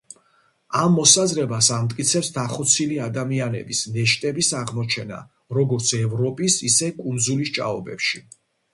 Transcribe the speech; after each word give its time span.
ამ 0.77 0.93
მოსაზრებას 0.99 1.69
ამტკიცებს 1.75 2.31
დახოცილი 2.39 2.97
ადამიანების 3.09 3.83
ნეშტების 3.99 4.51
აღმოჩნა 4.63 5.23
როგორც 5.61 5.95
ევროპის, 6.03 6.61
ისე 6.73 6.95
კუნძულის 7.01 7.59
ჭაობებში. 7.61 8.29